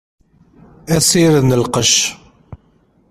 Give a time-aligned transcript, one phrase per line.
[0.95, 1.95] Asired n lqec.